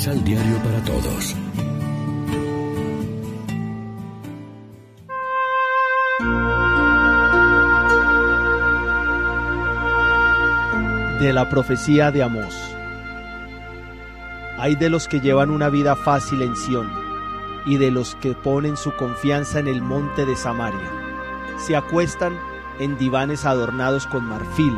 [0.00, 1.36] Misal Diario para Todos.
[11.20, 12.56] De la profecía de Amós.
[14.56, 16.90] Hay de los que llevan una vida fácil en Sión,
[17.66, 20.90] y de los que ponen su confianza en el monte de Samaria.
[21.58, 22.38] Se acuestan
[22.78, 24.74] en divanes adornados con marfil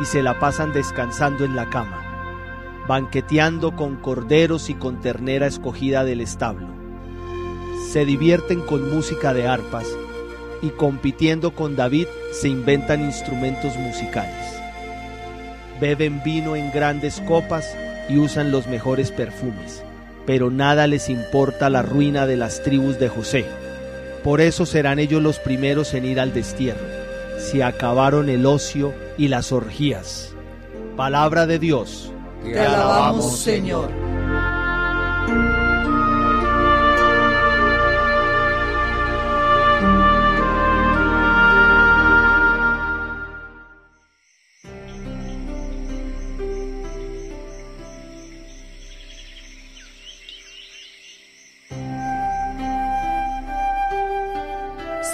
[0.00, 2.03] y se la pasan descansando en la cama,
[2.86, 6.68] banqueteando con corderos y con ternera escogida del establo.
[7.90, 9.86] Se divierten con música de arpas
[10.62, 14.54] y compitiendo con David se inventan instrumentos musicales.
[15.80, 17.76] Beben vino en grandes copas
[18.08, 19.82] y usan los mejores perfumes,
[20.26, 23.44] pero nada les importa la ruina de las tribus de José.
[24.22, 26.86] Por eso serán ellos los primeros en ir al destierro.
[27.38, 30.34] Se acabaron el ocio y las orgías.
[30.96, 32.13] Palabra de Dios.
[32.44, 33.90] Te alabamos, Señor.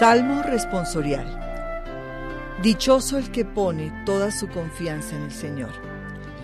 [0.01, 1.27] Salmo responsorial.
[2.63, 5.90] Dichoso el que pone toda su confianza en el Señor.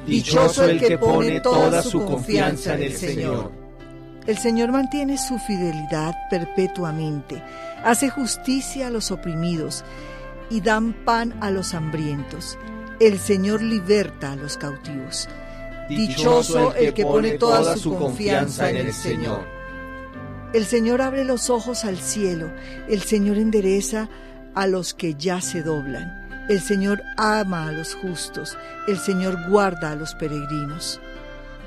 [0.07, 3.53] Dichoso el que pone toda su confianza en el Señor.
[4.27, 7.43] El Señor mantiene su fidelidad perpetuamente,
[7.85, 9.85] hace justicia a los oprimidos
[10.51, 12.59] y dan pan a los hambrientos.
[12.99, 15.29] El Señor liberta a los cautivos.
[15.89, 19.45] Dichoso el que pone toda su confianza en el Señor.
[20.53, 22.51] El Señor abre los ojos al cielo,
[22.89, 24.09] el Señor endereza
[24.55, 29.93] a los que ya se doblan, el Señor ama a los justos, el Señor guarda
[29.93, 31.01] a los peregrinos.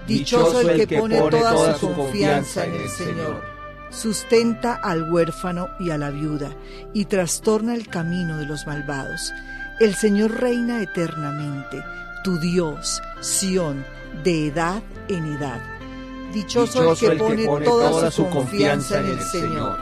[0.08, 3.44] Dichoso el que pone toda su confianza en el Señor.
[3.92, 6.52] Sustenta al huérfano y a la viuda,
[6.94, 9.34] y trastorna el camino de los malvados.
[9.80, 11.84] El Señor reina eternamente,
[12.24, 13.86] tu Dios, Sión,
[14.24, 15.60] de edad en edad.
[16.34, 19.80] Dichoso, el, que pone toda, su confianza en el Señor.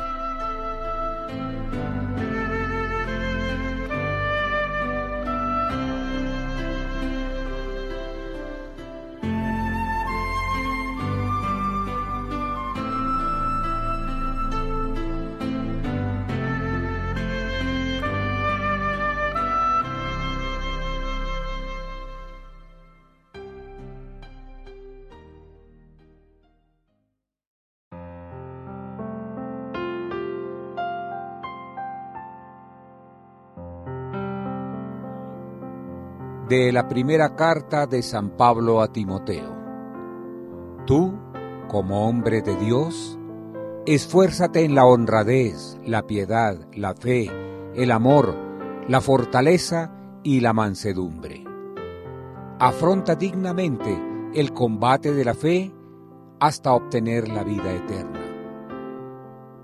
[36.48, 39.54] De la primera carta de San Pablo a Timoteo.
[40.86, 41.14] Tú,
[41.68, 43.20] como hombre de Dios,
[43.86, 47.30] esfuérzate en la honradez, la piedad, la fe,
[47.76, 48.34] el amor,
[48.88, 49.92] la fortaleza
[50.24, 51.44] y la mansedumbre.
[52.60, 54.02] Afronta dignamente
[54.34, 55.74] el combate de la fe
[56.40, 58.22] hasta obtener la vida eterna.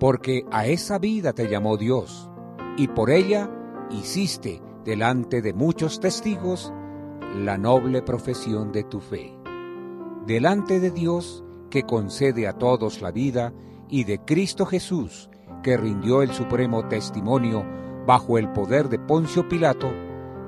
[0.02, 2.30] Porque a esa vida te llamó Dios,
[2.76, 3.50] y por ella
[3.90, 6.74] hiciste delante de muchos testigos
[7.36, 9.34] la noble profesión de tu fe.
[10.26, 13.54] Delante de Dios que concede a todos la vida
[13.90, 15.30] y de Cristo Jesús
[15.64, 17.66] que rindió el supremo testimonio
[18.06, 19.90] bajo el poder de Poncio Pilato,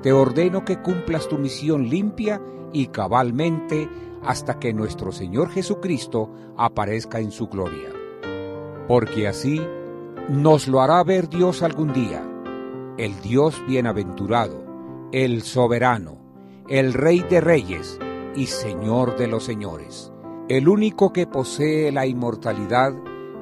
[0.02, 2.42] te ordeno que cumplas tu misión limpia
[2.72, 3.88] y cabalmente
[4.22, 7.88] hasta que nuestro Señor Jesucristo aparezca en su gloria.
[8.86, 9.60] Porque así
[10.28, 12.22] nos lo hará ver Dios algún día
[12.98, 14.64] el Dios bienaventurado,
[15.12, 16.18] el soberano,
[16.68, 17.98] el Rey de reyes
[18.34, 20.12] y Señor de los señores,
[20.48, 22.94] el único que posee la inmortalidad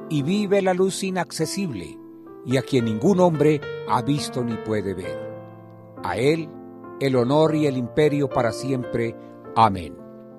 [0.08, 1.98] y vive la luz inaccesible,
[2.46, 5.34] y a quien ningún hombre ha visto ni puede ver.
[6.02, 6.48] A Él
[7.00, 9.16] el honor y el imperio para siempre.
[9.56, 9.96] Amén.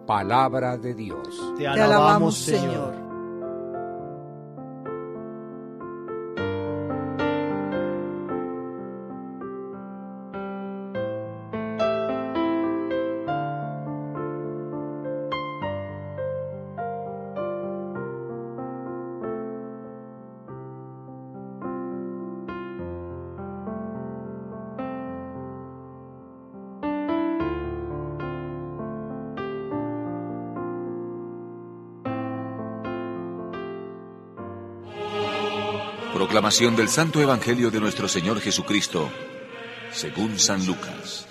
[0.08, 1.54] Palabra de Dios.
[1.58, 3.05] Te alabamos, Señor.
[36.16, 39.12] Proclamación del Santo Evangelio de nuestro Señor Jesucristo,
[39.92, 41.28] según San Lucas.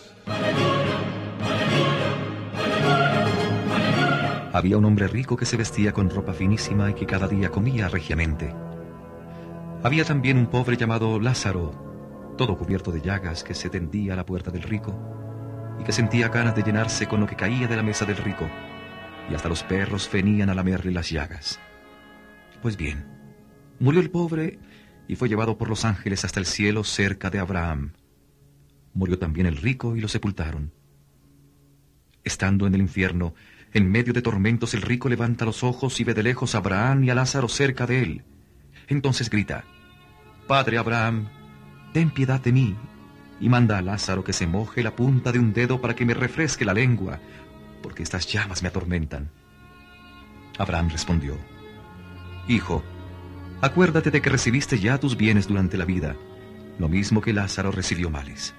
[4.53, 7.89] Había un hombre rico que se vestía con ropa finísima y que cada día comía
[7.89, 8.55] regiamente.
[9.83, 14.27] Había también un pobre llamado Lázaro, todo cubierto de llagas, que se tendía a la
[14.27, 14.95] puerta del rico
[15.81, 18.47] y que sentía ganas de llenarse con lo que caía de la mesa del rico,
[19.31, 21.59] y hasta los perros venían a lamerle las llagas.
[22.61, 23.14] Pues bien,
[23.79, 24.59] murió el pobre
[25.09, 27.93] y fue llevado por los ángeles hasta el cielo cerca de Abraham.
[28.95, 30.73] Murió también el rico y lo sepultaron.
[32.23, 33.35] Estando en el infierno,
[33.73, 37.05] en medio de tormentos, el rico levanta los ojos y ve de lejos a Abraham
[37.05, 38.25] y a Lázaro cerca de él.
[38.87, 39.65] Entonces grita,
[40.47, 41.29] Padre Abraham,
[41.93, 42.77] ten piedad de mí,
[43.41, 46.15] y manda a Lázaro que se moje la punta de un dedo para que me
[46.15, 47.19] refresque la lengua,
[47.83, 49.31] porque estas llamas me atormentan.
[50.57, 51.37] Abraham respondió,
[52.47, 52.85] Hijo,
[53.65, 56.17] acuérdate de que recibiste ya tus bienes durante la vida,
[56.79, 58.55] lo mismo que Lázaro recibió males.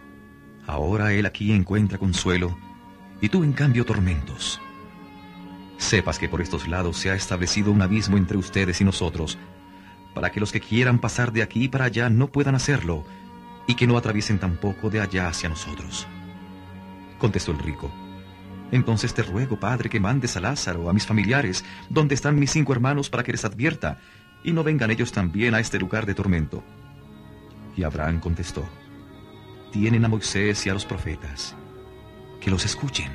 [0.66, 2.58] Ahora él aquí encuentra consuelo,
[3.22, 4.60] y tú en cambio tormentos.
[5.78, 9.38] Sepas que por estos lados se ha establecido un abismo entre ustedes y nosotros,
[10.16, 13.06] para que los que quieran pasar de aquí para allá no puedan hacerlo,
[13.68, 16.08] y que no atraviesen tampoco de allá hacia nosotros.
[17.20, 17.92] Contestó el rico.
[18.72, 22.74] Entonces te ruego, padre, que mandes a Lázaro, a mis familiares, donde están mis cinco
[22.74, 24.00] hermanos, para que les advierta,
[24.46, 26.64] y no vengan ellos también a este lugar de tormento.
[27.76, 28.64] Y Abraham contestó,
[29.72, 31.56] Tienen a Moisés y a los profetas,
[32.40, 33.12] que los escuchen.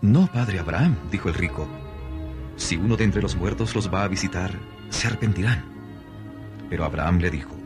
[0.00, 1.68] No, padre Abraham, dijo el rico.
[2.56, 4.52] Si uno de entre los muertos los va a visitar,
[4.88, 5.64] se arrepentirán.
[6.70, 7.56] Pero Abraham le dijo,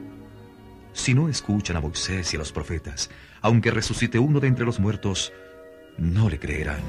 [0.94, 3.10] Si no escuchan a Moisés y a los profetas,
[3.42, 5.34] aunque resucite uno de entre los muertos,
[5.98, 6.80] no le creerán.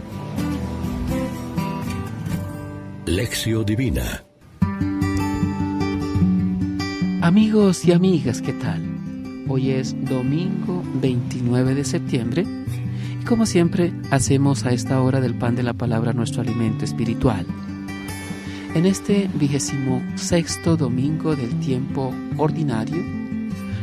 [3.05, 4.23] Lección Divina
[7.23, 8.81] Amigos y amigas, ¿qué tal?
[9.47, 12.45] Hoy es domingo 29 de septiembre
[13.25, 17.45] como siempre, hacemos a esta hora del pan de la palabra nuestro alimento espiritual.
[18.75, 23.01] En este vigésimo sexto domingo del tiempo ordinario,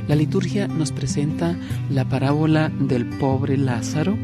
[0.07, 1.57] la liturgia nos presenta
[1.89, 4.19] la parábola del pobre Lázaro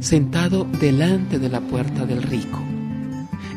[0.00, 2.60] sentado delante de la puerta del rico.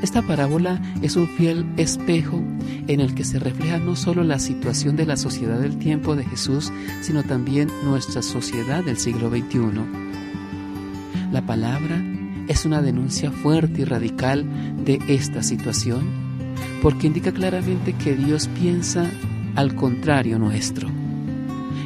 [0.02, 2.42] Esta parábola es un fiel espejo
[2.90, 6.26] en el que se refleja no solo la situación de la sociedad del tiempo de
[6.26, 9.60] Jesús, sino también nuestra sociedad del siglo XXI.
[11.32, 12.04] La palabra
[12.48, 14.44] es una denuncia fuerte y radical
[14.84, 16.04] de esta situación,
[16.82, 19.06] porque indica claramente que Dios piensa
[19.56, 20.90] al contrario nuestro.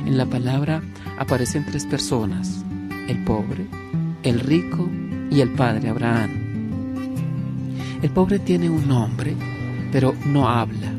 [0.05, 0.81] En la palabra
[1.19, 2.63] aparecen tres personas,
[3.09, 3.67] el pobre,
[4.23, 4.89] el rico
[5.29, 6.31] y el padre Abraham.
[8.01, 9.35] El pobre tiene un nombre,
[9.93, 10.91] pero no habla,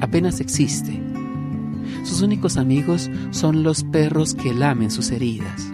[0.00, 1.00] apenas existe.
[2.04, 5.66] Sus únicos amigos son los perros que lamen sus heridas.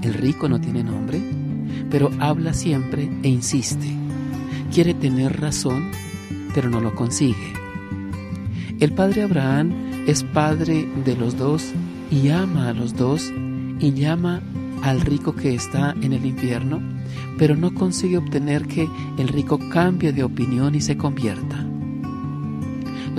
[0.00, 1.20] El rico no tiene nombre,
[1.90, 3.88] pero habla siempre e insiste.
[4.72, 5.90] Quiere tener razón,
[6.54, 7.54] pero no lo consigue.
[8.78, 9.72] El padre Abraham
[10.06, 11.72] es padre de los dos
[12.12, 13.32] y ama a los dos
[13.80, 14.40] y llama
[14.82, 16.80] al rico que está en el infierno,
[17.36, 18.88] pero no consigue obtener que
[19.18, 21.66] el rico cambie de opinión y se convierta.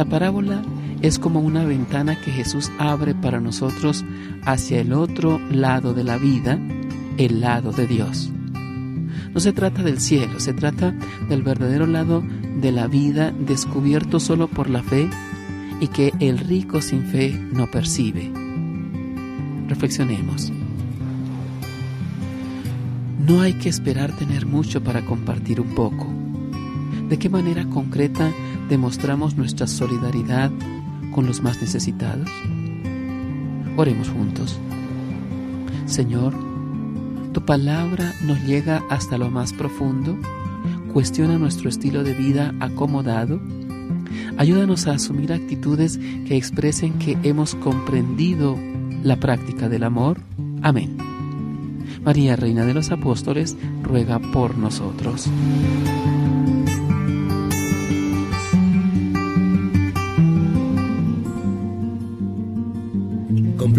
[0.02, 0.64] La parábola
[1.04, 4.04] es como una ventana que Jesús abre para nosotros
[4.44, 6.58] hacia el otro lado de la vida,
[7.20, 8.32] el lado de Dios.
[9.32, 10.96] No se trata del cielo, se trata
[11.30, 12.24] del verdadero lado
[12.60, 15.08] de la vida descubierto solo por la fe
[15.80, 18.32] y que el rico sin fe no percibe.
[19.68, 20.52] Reflexionemos.
[23.28, 26.08] No hay que esperar tener mucho para compartir un poco.
[27.08, 28.32] ¿De qué manera concreta
[28.72, 30.50] demostramos nuestra solidaridad
[31.12, 32.30] con los más necesitados?
[33.76, 34.58] Oremos juntos.
[35.86, 36.34] Señor,
[37.34, 40.18] tu palabra nos llega hasta lo más profundo,
[40.94, 43.42] cuestiona nuestro estilo de vida acomodado,
[44.38, 48.58] ayúdanos a asumir actitudes que expresen que hemos comprendido
[49.04, 50.22] la práctica del amor.
[50.62, 50.96] Amén.
[52.06, 55.30] María, Reina de los Apóstoles, ruega por nosotros.